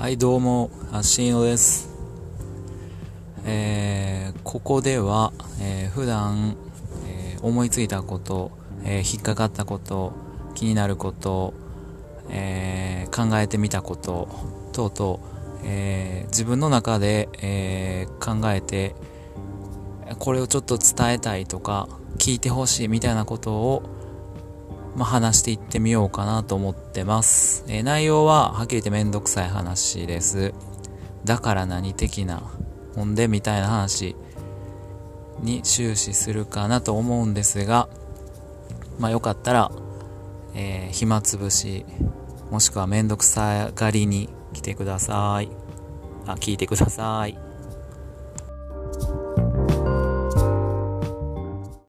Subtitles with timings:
[0.00, 1.90] はいどうもアシーノです。
[3.44, 6.56] えー、ここでは、えー、普段、
[7.06, 8.50] えー、思いついたこと、
[8.82, 10.14] えー、引っかかったこと
[10.54, 11.52] 気になること、
[12.30, 14.30] えー、考えてみたこと
[14.72, 15.18] 等々、
[15.64, 18.94] えー、自分の中で、えー、考えて
[20.18, 23.82] これをちょっと伝えたいとか聞いてほしいみたいなことを、
[24.96, 27.64] まあ、話していってみようかなと思ってます。
[27.68, 30.52] えー、内容ははっきり言ってめんどくさい話です。
[31.24, 32.42] だから何的な、
[32.94, 34.16] ほんでみたいな話
[35.40, 37.88] に終始するかなと思うんですが、
[38.98, 39.70] まあよかったら、
[40.54, 41.86] えー、暇つぶし、
[42.50, 45.48] もしくはめんどくさがりに来てください。
[46.26, 47.49] あ、聞いてください。